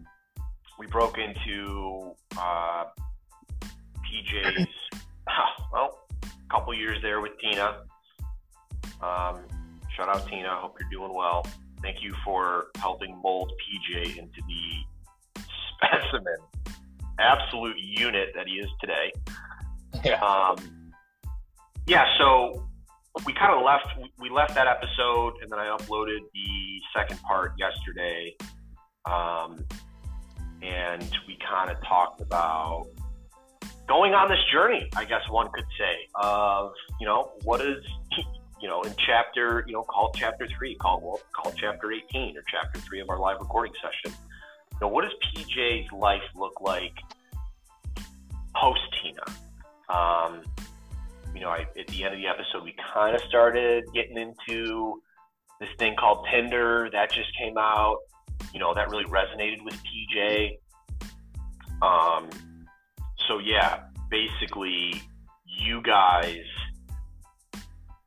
[0.79, 2.85] We broke into uh,
[4.05, 4.67] PJ's,
[5.73, 7.83] well, a couple years there with Tina.
[9.03, 9.41] Um,
[9.97, 10.51] shout out Tina.
[10.51, 11.47] Hope you're doing well.
[11.83, 16.37] Thank you for helping mold PJ into the specimen,
[17.19, 19.13] absolute unit that he is today.
[20.05, 20.21] Yeah.
[20.21, 20.93] Um,
[21.87, 22.67] yeah, so
[23.25, 23.87] we kind of left.
[24.19, 28.37] We left that episode, and then I uploaded the second part yesterday,
[29.05, 29.65] um,
[30.63, 32.87] and we kind of talked about
[33.89, 34.89] going on this journey.
[34.97, 37.83] I guess one could say of you know what is
[38.61, 42.43] you know in chapter you know called chapter three, called well, called chapter eighteen or
[42.51, 44.17] chapter three of our live recording session.
[44.81, 46.95] Know what does PJ's life look like
[48.55, 49.23] post Tina?
[49.89, 50.43] Um,
[51.35, 55.01] you know, I, at the end of the episode, we kind of started getting into
[55.61, 57.99] this thing called Tinder that just came out.
[58.53, 60.59] You know, that really resonated with PJ.
[61.83, 62.29] Um,
[63.29, 65.03] so yeah, basically,
[65.47, 66.45] you guys,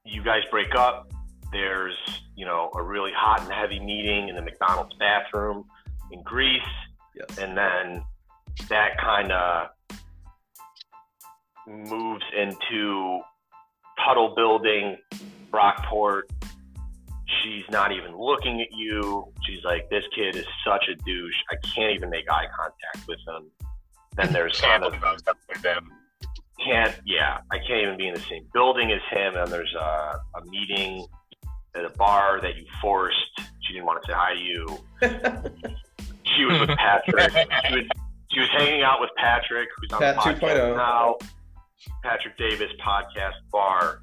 [0.05, 1.11] you guys break up.
[1.51, 1.95] There's,
[2.35, 5.65] you know, a really hot and heavy meeting in the McDonald's bathroom
[6.11, 6.61] in Greece,
[7.15, 7.37] Yes.
[7.37, 8.03] and then
[8.69, 9.69] that kind of
[11.67, 13.19] moves into
[14.03, 14.97] Tuttle building,
[15.51, 16.23] Brockport.
[17.43, 19.25] She's not even looking at you.
[19.45, 21.35] She's like, this kid is such a douche.
[21.51, 23.51] I can't even make eye contact with him.
[24.15, 25.91] Then there's kind Can't of believe I was up with them.
[26.65, 30.19] can't yeah i can't even be in the same building as him and there's a,
[30.35, 31.05] a meeting
[31.73, 33.15] at a bar that you forced
[33.61, 34.65] she didn't want to say hi to you
[36.35, 37.31] she was with patrick.
[37.67, 37.85] She was,
[38.31, 40.75] she was hanging out with patrick who's on Pat the podcast 2.0.
[40.75, 41.15] now.
[42.03, 44.01] Patrick davis podcast bar.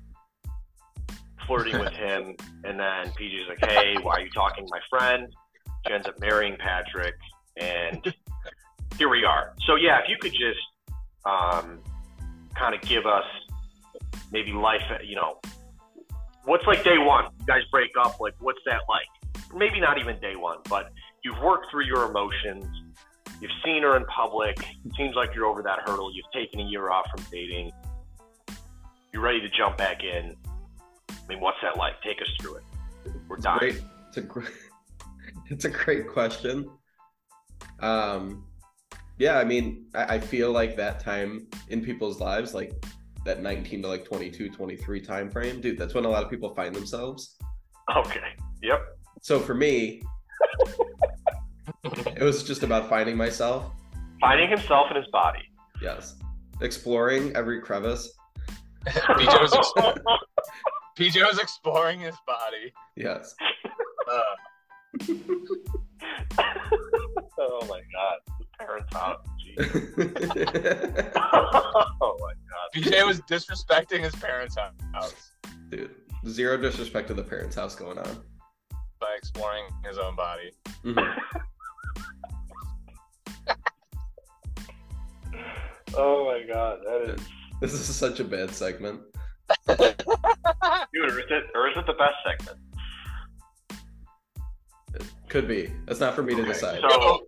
[1.46, 2.34] Flirting with him.
[2.64, 5.32] And then pj's like hey why are you talking to my friend?
[5.86, 7.14] She ends up marrying patrick.
[7.56, 8.12] And
[8.98, 9.54] here we are.
[9.66, 10.60] So yeah if you could just
[11.24, 11.80] um,
[12.54, 13.24] kind of give us
[14.32, 15.40] maybe life, you know,
[16.44, 17.24] what's like day one?
[17.40, 19.06] You guys break up, like what's that like?
[19.54, 20.90] Maybe not even day one, but
[21.26, 22.64] you've worked through your emotions.
[23.40, 24.56] You've seen her in public.
[24.60, 26.14] It seems like you're over that hurdle.
[26.14, 27.72] You've taken a year off from dating.
[29.12, 30.36] You're ready to jump back in.
[31.10, 32.00] I mean, what's that like?
[32.02, 32.62] Take us through it.
[33.28, 33.58] We're It's dying.
[33.58, 33.82] great.
[34.08, 34.48] It's a great.
[35.48, 36.68] It's a great question.
[37.78, 38.46] Um,
[39.18, 42.72] yeah, I mean, I, I feel like that time in people's lives, like
[43.24, 46.52] that 19 to like 22, 23 time frame, dude, that's when a lot of people
[46.54, 47.36] find themselves.
[47.96, 48.20] Okay.
[48.62, 48.80] Yep.
[49.22, 50.02] So for me,
[51.84, 53.72] it was just about finding myself.
[54.20, 55.42] Finding himself in his body.
[55.82, 56.16] Yes,
[56.60, 58.10] exploring every crevice.
[58.86, 59.72] PJ was, ex-
[60.98, 62.72] PJ was exploring his body.
[62.96, 63.34] Yes,
[64.08, 64.20] Uh,
[67.38, 69.26] oh my god, the parents' house.
[72.00, 72.70] Oh my god.
[72.74, 74.56] PJ was disrespecting his parents'
[74.92, 75.32] house
[75.68, 75.90] Dude,
[76.28, 78.22] zero disrespect to the parents' house going on.
[79.00, 80.50] by exploring his own body.
[80.84, 81.16] Mhm.
[85.96, 87.20] Oh my god, that is.
[87.58, 89.00] This is such a bad segment.
[89.66, 92.58] Dude, or is it, or is it the best segment?
[95.30, 95.72] Could be.
[95.86, 96.82] That's not for me to Okay, decide.
[96.86, 97.26] so-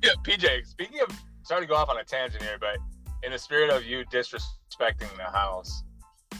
[0.00, 0.64] yeah, PJ.
[0.66, 1.08] Speaking of,
[1.42, 2.76] sorry to go off on a tangent here, but
[3.24, 5.82] in the spirit of you disrespecting the house,
[6.30, 6.38] do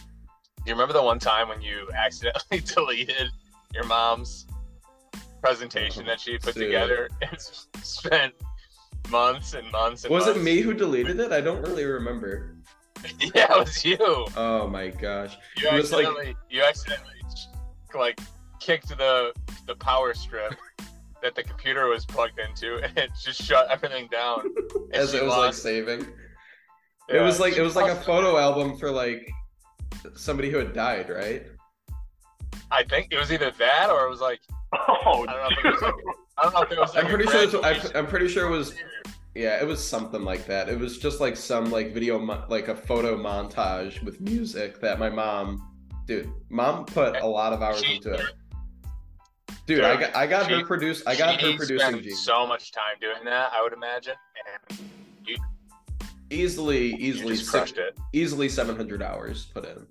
[0.66, 3.30] you remember the one time when you accidentally deleted
[3.72, 4.46] your mom's
[5.42, 6.66] presentation oh, that she put Dude.
[6.66, 7.36] together and
[7.82, 8.32] spent
[9.10, 11.32] months and months and Was it me who deleted it?
[11.32, 12.56] I don't really remember.
[13.34, 13.98] yeah, it was you.
[14.36, 15.36] Oh my gosh.
[15.58, 17.10] You It was like- accidentally, you accidentally,
[17.94, 18.18] like,
[18.60, 19.32] kicked the
[19.66, 20.54] the power strip
[21.22, 24.40] that the computer was plugged into, and it just shut everything down.
[24.92, 26.06] As it was like lost- saving.
[27.10, 29.28] It was like it was like a lost- photo album for like
[30.16, 31.46] somebody who had died, right?
[32.70, 34.40] I think it was either that or it was like
[34.72, 35.94] Oh, I don't know if it was like,
[36.38, 36.94] I don't know if it was.
[36.94, 38.74] Like I'm pretty sure it's, I'm, I'm pretty sure it was
[39.34, 40.68] yeah, it was something like that.
[40.68, 44.98] It was just like some like video mo- like a photo montage with music that
[44.98, 45.70] my mom
[46.06, 48.22] dude, mom put a lot of hours She- into it.
[49.66, 52.14] Dude, I got I got She- her produce I got her she producing spent gene.
[52.16, 53.50] so much time doing that.
[53.52, 54.14] I would imagine,
[54.70, 54.78] and
[56.30, 57.96] easily you easily just six, crushed it.
[58.12, 59.86] easily 700 hours put in.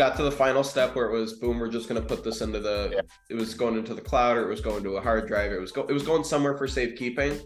[0.00, 1.58] She got to the final step where it was boom.
[1.58, 2.90] We're just gonna put this into the.
[2.90, 3.00] Yeah.
[3.28, 5.52] It was going into the cloud, or it was going to a hard drive.
[5.52, 5.82] It was go.
[5.82, 7.38] It was going somewhere for safekeeping.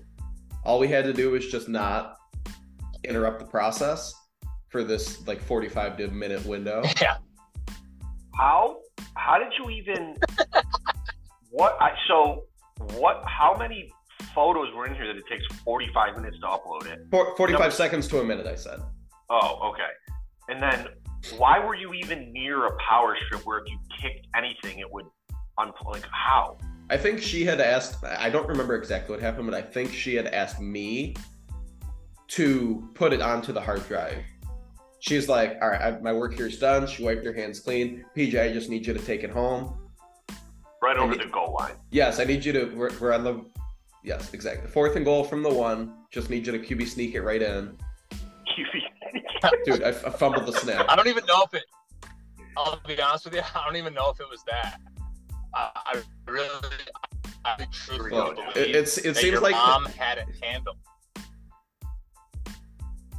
[0.65, 2.17] All we had to do was just not
[3.03, 4.15] interrupt the process
[4.69, 6.85] for this like 45 to minute window.
[7.01, 7.17] Yeah,
[8.37, 8.77] How
[9.17, 10.15] how did you even
[11.51, 12.45] what I so
[12.99, 13.91] what how many
[14.33, 17.01] photos were in here that it takes 45 minutes to upload it?
[17.11, 18.79] For, 45 Number- seconds to a minute, I said.
[19.29, 19.91] Oh, okay.
[20.49, 20.87] And then
[21.33, 25.07] why were you even near a power strip where if you kicked anything it would
[25.59, 26.59] unplug like how?
[26.91, 28.05] I think she had asked.
[28.05, 31.15] I don't remember exactly what happened, but I think she had asked me
[32.29, 34.23] to put it onto the hard drive.
[35.01, 38.05] She's like, "All right, I, my work here's done." She wiped her hands clean.
[38.17, 39.79] PJ, I just need you to take it home.
[40.83, 41.75] Right over And- the goal line.
[41.91, 42.65] Yes, I need you to.
[42.75, 43.45] We're, we're on the.
[44.03, 44.71] Yes, exactly.
[44.71, 45.95] Fourth and goal from the one.
[46.11, 47.79] Just need you to QB sneak it right in,
[49.65, 49.83] dude.
[49.83, 50.87] I, f- I fumbled the snap.
[50.89, 51.65] I don't even know if it.
[52.57, 53.41] I'll be honest with you.
[53.55, 54.81] I don't even know if it was that.
[55.55, 56.49] I, I really,
[57.45, 60.77] I truly Well, believe it, it's it that seems your like mom had it handled.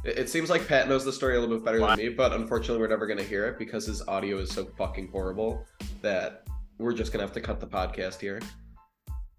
[0.04, 1.96] it it seems like Pat knows the story a little bit better What?
[1.96, 5.08] than me, but unfortunately, we're never gonna hear it because his audio is so fucking
[5.08, 5.64] horrible
[6.02, 6.46] that
[6.78, 8.40] we're just gonna have to cut the podcast here.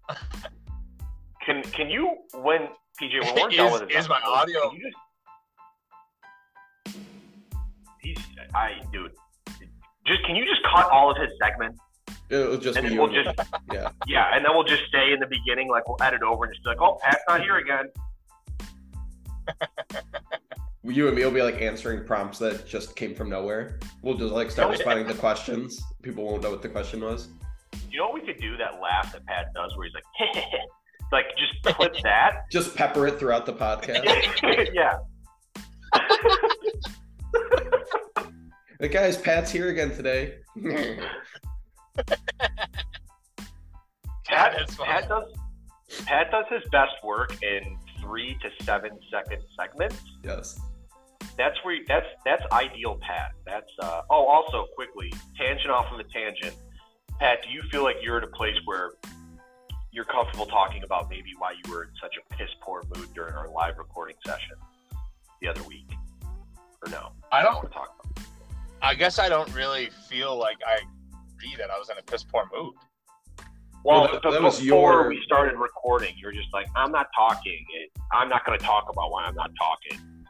[1.46, 2.68] Can can you when
[3.00, 4.96] PJ when we're done Is- with this is my audio- can you just
[8.54, 9.12] I dude
[10.06, 11.80] just can you just cut all of his segments
[12.30, 13.38] It'll just and be we'll just
[13.72, 13.90] yeah.
[14.06, 16.64] yeah and then we'll just stay in the beginning like we'll edit over and just
[16.64, 17.86] be like oh Pat's not here again
[20.84, 23.78] You and me will be like answering prompts that just came from nowhere.
[24.02, 25.82] We'll just like start responding to questions.
[26.02, 27.28] People won't know what the question was.
[27.90, 30.04] you know what we could do that laugh that Pat does where he's like
[31.12, 34.70] like just clip that Just pepper it throughout the podcast.
[34.74, 34.98] yeah
[38.78, 40.38] the guys, Pat's here again today.
[44.24, 44.68] Pat.
[44.78, 45.32] Pat does
[46.04, 50.02] Pat does his best work in three to seven second segments.
[50.24, 50.60] yes.
[51.36, 53.32] That's where that's that's ideal, Pat.
[53.46, 56.56] That's uh, oh, also quickly tangent off of a tangent.
[57.20, 58.92] Pat, do you feel like you're at a place where
[59.92, 63.34] you're comfortable talking about maybe why you were in such a piss poor mood during
[63.34, 64.56] our live recording session
[65.40, 65.90] the other week,
[66.84, 67.12] or no?
[67.32, 67.54] I I don't.
[67.54, 67.97] want to talk about.
[68.82, 70.76] I guess I don't really feel like I
[71.34, 72.74] agree that I was in a piss poor mood.
[73.84, 76.90] Well, Well, that- but that was before your- we started recording, you're just like, I'm
[76.92, 77.64] not talking.
[78.12, 80.26] I'm not going to talk about why I'm not talking.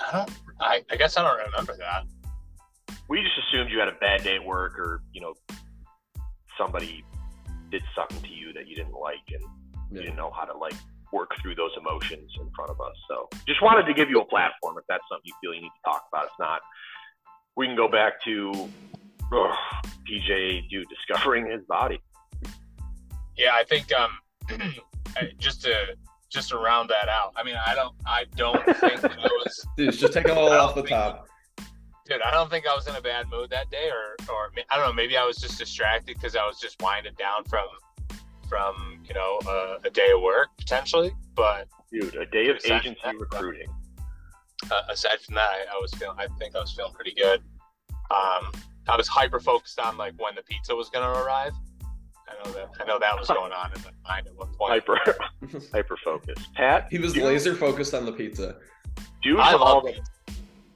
[0.00, 0.30] I don't.
[0.60, 2.04] I, I guess I don't remember that.
[3.08, 5.34] we just assumed you had a bad day at work or you know
[6.58, 7.04] somebody
[7.70, 9.42] did something to you that you didn't like and
[9.90, 10.74] you didn't know how to like
[11.14, 14.28] work through those emotions in front of us so just wanted to give you a
[14.34, 16.60] platform if that's something you feel you need to talk about if not
[17.56, 18.50] we can go back to
[19.32, 19.56] ugh,
[20.08, 21.98] pj dude discovering his body
[23.36, 24.10] Yeah, I think um,
[25.38, 25.74] just to
[26.30, 27.32] just to round that out.
[27.36, 27.94] I mean, I don't.
[28.06, 29.66] I don't think that I was.
[29.76, 31.26] Dude, just take it all off the think- top.
[32.06, 34.76] dude, I don't think I was in a bad mood that day, or or I
[34.76, 37.66] don't know, maybe I was just distracted because I was just winding down from
[38.54, 41.12] from you know uh, a day of work potentially.
[41.34, 43.66] But dude, a day of agency that, recruiting.
[44.70, 46.16] uh, aside from that, I, I was feeling.
[46.20, 47.40] I think I was feeling pretty good.
[48.10, 48.52] Um,
[48.88, 51.52] I was hyper focused on like when the pizza was gonna arrive.
[52.28, 52.68] I know that.
[52.80, 54.70] I know that was going on in my mind at one point.
[54.72, 54.98] Hyper,
[55.72, 56.54] hyper focused.
[56.54, 58.56] Pat, He was dude- laser focused on the pizza.
[59.22, 60.10] Dude, I love the- pizza.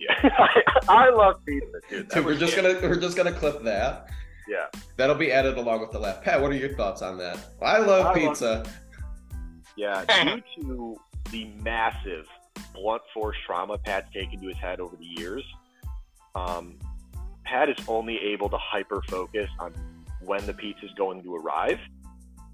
[0.00, 0.14] Yeah,
[0.88, 2.08] I, I love pizza, dude.
[2.08, 4.08] That Dude, we're was- just gonna we're just gonna clip that.
[4.48, 4.66] Yeah.
[4.96, 6.22] That'll be added along with the laugh.
[6.22, 7.38] Pat, what are your thoughts on that?
[7.62, 8.64] I love I love- pizza.
[9.76, 10.96] Yeah, due to
[11.30, 12.26] the massive
[12.74, 15.44] blunt force trauma Pat's taken to his head over the years,
[16.34, 16.78] um,
[17.44, 19.72] Pat is only able to hyper focus on
[20.24, 21.78] when the pizza is going to arrive,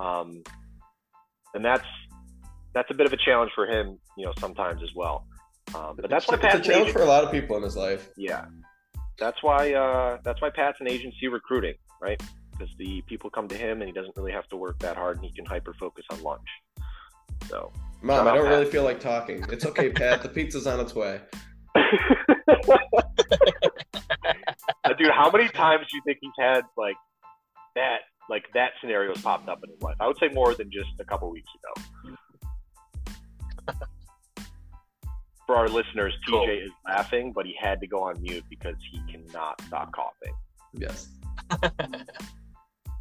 [0.00, 0.42] um,
[1.54, 1.86] and that's
[2.74, 5.26] that's a bit of a challenge for him, you know, sometimes as well.
[5.74, 7.24] Um, but that's it's, why a- it's a Pat's an challenge agent- for a lot
[7.24, 8.10] of people in his life.
[8.18, 8.44] yeah,
[9.18, 12.20] that's why uh, that's why Pat's an agency recruiting, right?
[12.52, 15.16] Because the people come to him and he doesn't really have to work that hard,
[15.16, 16.46] and he can hyper focus on lunch.
[17.48, 17.72] So.
[18.02, 18.52] Mom, I don't Pat.
[18.52, 19.42] really feel like talking.
[19.48, 20.22] It's okay, Pat.
[20.22, 21.20] The pizza's on its way.
[24.98, 26.96] Dude, how many times do you think he's had like
[27.74, 29.96] that, like that scenario has popped up in his life?
[29.98, 31.72] I would say more than just a couple weeks ago.
[35.46, 36.46] For our listeners, Cool.
[36.46, 40.32] PJ is laughing, but he had to go on mute because he cannot stop coughing.
[40.74, 41.08] Yes.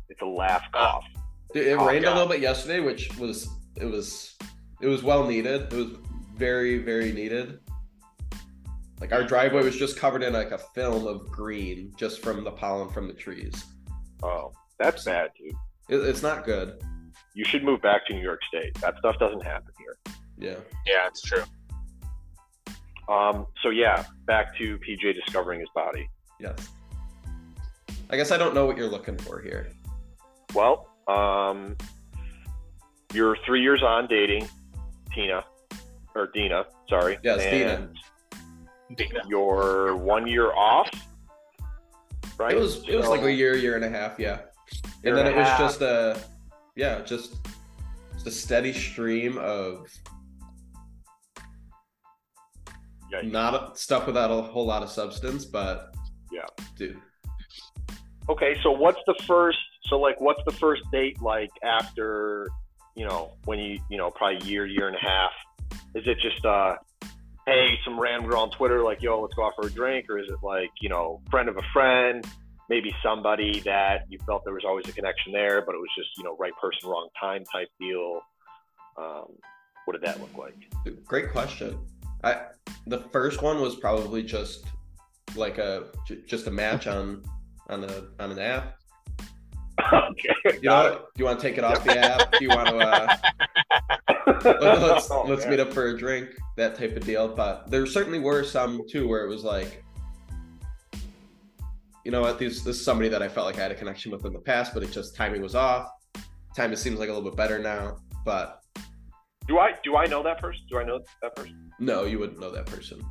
[0.09, 1.05] It's a laugh cough.
[1.53, 4.35] Dude, it Oh, rained a little bit yesterday, which was it was
[4.81, 5.73] it was well needed.
[5.73, 5.87] It was
[6.35, 7.59] very very needed.
[9.01, 12.51] Like our driveway was just covered in like a film of green just from the
[12.51, 13.53] pollen from the trees.
[14.21, 15.53] Oh, that's bad, dude.
[15.89, 16.81] It, it's not good.
[17.33, 18.75] You should move back to New York State.
[18.81, 19.97] That stuff doesn't happen here.
[20.37, 20.59] Yeah.
[20.85, 21.43] Yeah, it's true.
[23.09, 26.07] Um, so yeah, back to PJ discovering his body.
[26.39, 26.69] Yes.
[28.13, 29.69] I guess I don't know what you're looking for here.
[30.53, 31.75] Well, um,
[33.11, 34.47] you're three years on dating
[35.15, 35.43] Tina
[36.13, 37.17] or Dina, sorry.
[37.23, 37.89] Yes, Dina.
[38.89, 39.21] and Dina.
[39.27, 40.91] You're one year off,
[42.37, 42.55] right?
[42.55, 44.41] It was it was like a year, year and a half, yeah.
[45.03, 45.57] And then and it was half.
[45.57, 46.21] just a
[46.75, 47.37] yeah, just
[48.13, 49.87] just a steady stream of
[53.11, 53.31] Yikes.
[53.31, 55.95] not a, stuff without a whole lot of substance, but
[56.31, 56.45] Yeah.
[56.77, 57.01] dude.
[58.29, 59.59] Okay, so what's the first?
[59.87, 62.47] So like, what's the first date like after?
[62.95, 65.31] You know, when you you know probably year, year and a half.
[65.95, 66.75] Is it just uh,
[67.45, 70.19] hey, some random girl on Twitter like, yo, let's go out for a drink, or
[70.19, 72.25] is it like you know, friend of a friend?
[72.69, 76.09] Maybe somebody that you felt there was always a connection there, but it was just
[76.17, 78.21] you know, right person, wrong time type deal.
[78.97, 79.33] Um,
[79.85, 80.55] what did that look like?
[81.05, 81.77] Great question.
[82.23, 82.45] I
[82.87, 84.65] the first one was probably just
[85.35, 85.85] like a
[86.25, 87.23] just a match on
[87.73, 88.75] on a on an app.
[89.81, 92.31] okay, You know, do you want to take it off the app?
[92.33, 93.17] Do you want to uh,
[94.43, 95.51] let, let's Oh, let's man.
[95.51, 96.29] meet up for a drink?
[96.57, 97.27] That type of deal.
[97.27, 99.83] But there certainly were some too where it was like,
[102.05, 102.37] you know what?
[102.39, 104.39] These this is somebody that I felt like I had a connection with in the
[104.39, 105.87] past, but it just timing was off.
[106.55, 108.61] Timing seems like a little bit better now, but
[109.47, 110.61] Do I do I know that person?
[110.69, 111.71] Do I know that person?
[111.79, 113.01] no, you wouldn't know that person.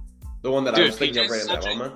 [0.42, 1.94] The one that I was thinking of right in that such a- moment.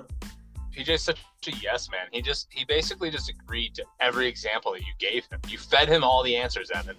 [0.77, 2.01] PJ's such a yes man.
[2.11, 5.39] He just he basically just agreed to every example that you gave him.
[5.47, 6.95] You fed him all the answers, Evan.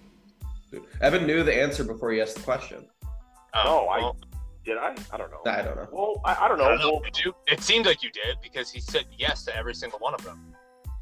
[0.70, 2.86] Dude, Evan knew the answer before he asked the question.
[3.54, 4.16] Oh, I- well,
[4.64, 4.94] Did I?
[5.12, 5.40] I don't know.
[5.46, 5.88] I don't know.
[5.92, 6.64] Well, I, I don't know.
[6.64, 6.92] I don't know.
[6.94, 7.34] Well, Did you?
[7.46, 10.54] It seemed like you did because he said yes to every single one of them.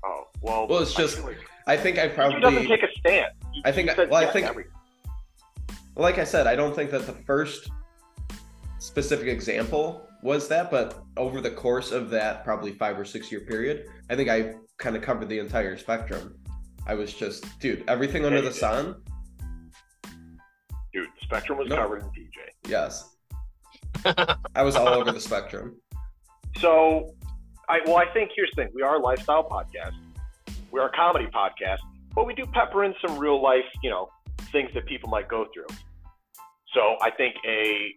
[0.05, 0.69] oh, well.
[0.69, 3.33] Well, it's just- feel like- I think I he doesn't probably, take a stand.
[3.53, 4.73] He- I think he I- says well, I yes to think- everything.
[5.97, 7.71] like I said, I don't think that the first
[8.79, 13.41] specific example was that, but over the course of that probably five or six year
[13.43, 16.37] period, I think I kind of covered the entire spectrum.
[16.87, 18.59] I was just, dude, everything under Yeah, the did.
[18.61, 19.03] sun.
[20.93, 21.77] dude, the Spectrum was No.
[21.77, 22.39] covered in DJ.
[22.69, 23.17] Yes,
[24.55, 25.77] I was all over the spectrum.
[26.59, 27.15] So,
[27.69, 29.95] I well, I think here's the thing: we are a lifestyle podcast.
[30.71, 31.79] We are a comedy podcast,
[32.15, 34.09] but we do pepper in some real life, you know,
[34.53, 35.67] things that people might go through.
[36.75, 37.95] So, I think a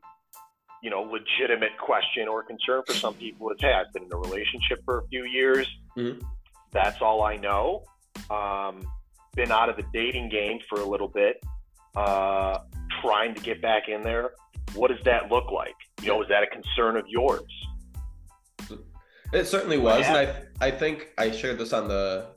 [0.82, 4.18] you know legitimate question or concern for some people is, hey, I've been in a
[4.18, 5.68] relationship for a few years.
[5.98, 6.22] Mhm.
[6.72, 7.84] That's all I know.
[8.30, 8.88] Um,
[9.36, 11.44] been out of the dating game for a little bit.
[11.96, 12.60] Uh,
[13.02, 14.32] trying to get back in there.
[14.74, 15.76] What does that look like?
[16.02, 17.42] You know, is that a concern of yours?
[19.32, 22.28] It certainly was, and I I think I shared this on the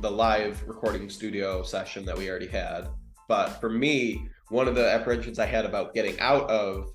[0.00, 2.88] the live recording studio session that we already had.
[3.28, 6.92] But for me, one of the apprehensions I had about getting out of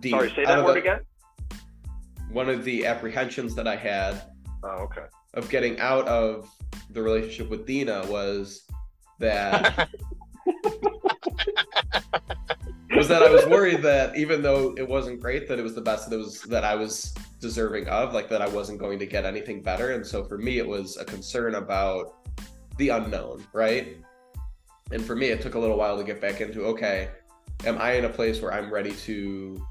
[0.00, 1.00] the Sorry, say that word the- again.
[2.30, 4.22] one of the apprehensions that I had
[4.62, 5.04] Oh, okay.
[5.34, 6.48] of getting out of
[6.90, 8.62] the relationship with Dina was
[9.20, 9.88] that
[12.96, 15.80] was that I was worried that even though it wasn't great, that it was the
[15.80, 19.06] best that it was that I was deserving of, like that I wasn't going to
[19.06, 19.92] get anything better.
[19.92, 22.14] And so for me, it was a concern about
[22.78, 23.96] the unknown, right?
[24.92, 27.08] And for me, it took a little while to get back into okay,
[27.64, 29.66] am I in a place where I'm ready to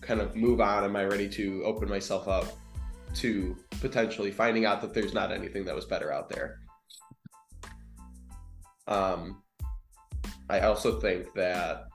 [0.00, 0.84] kind of move on?
[0.84, 2.46] Am I ready to open myself up
[3.16, 6.60] to potentially finding out that there's not anything that was better out there?
[8.88, 9.42] Um,
[10.48, 11.86] I also think that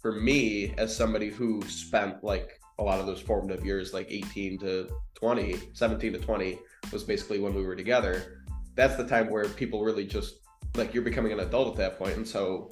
[0.00, 4.58] for me, as somebody who spent like a lot of those formative years, like 18
[4.60, 6.58] to 20, 17 to 20,
[6.92, 8.44] was basically when we were together.
[8.74, 10.36] That's the time where people really just
[10.74, 12.70] like you're becoming an adult at that point, and so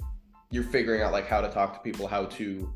[0.50, 2.72] you're figuring out like how to talk to people, how to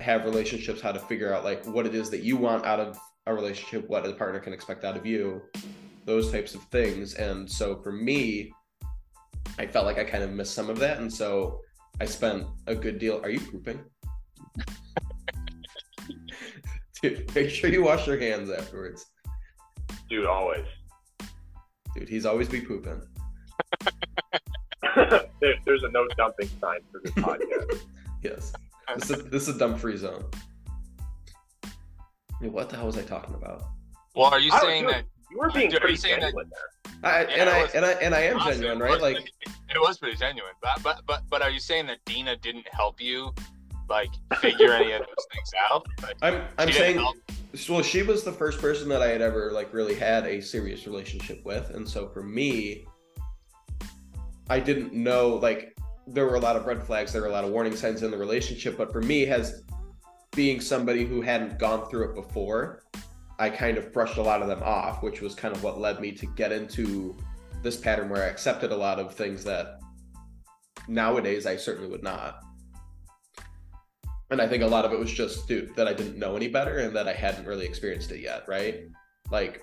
[0.00, 2.98] have relationships, how to figure out like what it is that you want out of
[3.26, 5.42] a relationship, what a partner can expect out of you,
[6.04, 7.14] those types of things.
[7.14, 8.52] And so for me,
[9.58, 11.60] I felt like I kind of missed some of that, and so
[12.00, 13.20] I spent a good deal.
[13.22, 13.80] Are you pooping?
[17.02, 19.06] Dude, make sure you wash your hands afterwards.
[20.08, 20.64] Dude, always.
[21.94, 23.02] Dude, he's always be pooping.
[25.40, 27.82] there, there's a no dumping sign for this podcast.
[28.22, 28.52] Yes.
[28.96, 30.24] This is this is a dump free zone.
[32.40, 33.64] Wait, what the hell was I talking about?
[34.14, 35.04] Well, are you I saying that?
[35.30, 37.02] You were being pretty saying that- genuine there.
[37.04, 38.92] I, Yeah, and I was- and I and I am genuine, it right?
[38.92, 40.52] was Like it was pretty genuine.
[40.62, 43.32] But but but but are you saying that Dina didn't help you,
[43.88, 44.10] like
[44.40, 45.86] figure any of those things out?
[46.02, 47.16] Like, I'm I'm saying help-
[47.68, 50.86] well she was the first person that I had ever like really had a serious
[50.86, 51.70] relationship with.
[51.70, 52.86] And so for me,
[54.50, 55.76] I didn't know like
[56.12, 58.10] there were a lot of red flags, there were a lot of warning signs in
[58.10, 59.62] the relationship, but for me as
[60.34, 62.82] being somebody who hadn't gone through it before,
[63.38, 66.00] I kind of brushed a lot of them off, which was kind of what led
[66.00, 67.16] me to get into
[67.62, 69.80] this pattern where I accepted a lot of things that
[70.88, 72.40] nowadays I certainly would not.
[74.30, 76.48] And I think a lot of it was just, dude, that I didn't know any
[76.48, 78.84] better and that I hadn't really experienced it yet, right?
[79.30, 79.62] Like,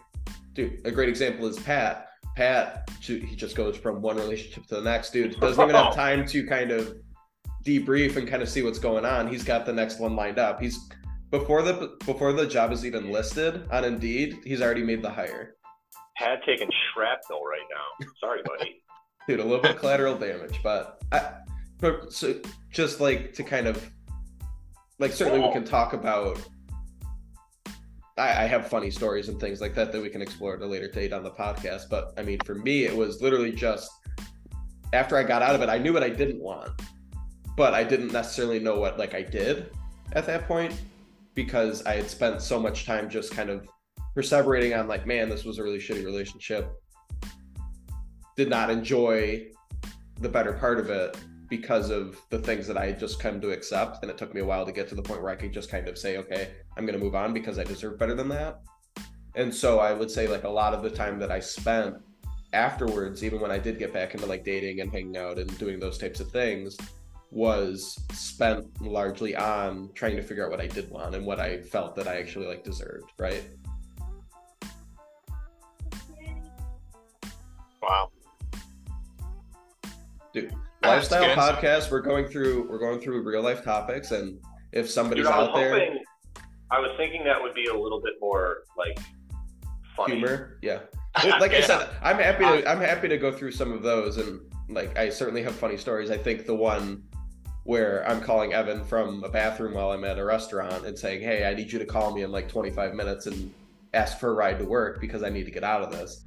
[0.54, 2.08] dude, a great example is Pat.
[2.36, 5.40] Pat, he just goes from one relationship to the next, dude.
[5.40, 6.98] Doesn't even have time to kind of
[7.64, 9.28] debrief and kind of see what's going on.
[9.28, 10.62] He's got the next one lined up.
[10.62, 10.90] He's
[11.32, 15.56] before the before the job is even listed on Indeed, he's already made the hire.
[16.18, 18.08] Had taken shrapnel right now.
[18.20, 18.82] Sorry, buddy.
[19.28, 21.32] Dude, a little bit of collateral damage, but I,
[21.80, 22.40] but so
[22.72, 23.90] just like to kind of
[25.00, 26.40] like certainly we can talk about
[28.18, 30.66] I, I have funny stories and things like that that we can explore at a
[30.66, 31.90] later date on the podcast.
[31.90, 33.92] But I mean, for me, it was literally just
[34.94, 36.72] after I got out of it, I knew what I didn't want,
[37.58, 39.72] but I didn't necessarily know what like I did
[40.14, 40.80] at that point
[41.34, 43.68] because I had spent so much time just kind of
[44.16, 46.72] perseverating on like, man, this was a really shitty relationship.
[48.38, 49.48] Did not enjoy
[50.22, 53.52] the better part of it because of the things that I had just come to
[53.52, 54.02] accept.
[54.02, 55.70] And it took me a while to get to the point where I could just
[55.70, 58.62] kind of say, okay, I'm going to move on because I deserve better than that.
[59.36, 61.96] And so I would say, like, a lot of the time that I spent
[62.54, 65.80] afterwards, even when I did get back into like dating and hanging out and doing
[65.80, 66.78] those types of things,
[67.32, 71.62] was spent largely on trying to figure out what I did want and what I
[71.62, 73.44] felt that I actually like deserved, right?
[77.82, 78.10] Wow.
[80.34, 80.56] Dude,
[80.88, 81.92] lifestyle podcast.
[81.92, 84.40] We're going through we're going through real life topics, and
[84.72, 86.00] if somebody's Dude, out there.
[86.72, 89.00] I was thinking that would be a little bit more like
[89.96, 90.16] funny.
[90.16, 90.80] humor, yeah.
[91.24, 94.42] Like I said, I'm happy to I'm happy to go through some of those, and
[94.68, 96.12] like I certainly have funny stories.
[96.12, 97.04] I think the one
[97.64, 101.46] where I'm calling Evan from a bathroom while I'm at a restaurant and saying, "Hey,
[101.46, 103.54] I need you to call me in like 25 minutes and
[103.94, 106.26] ask for a ride to work because I need to get out of this."